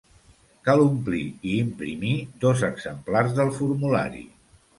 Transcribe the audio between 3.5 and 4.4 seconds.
formulari.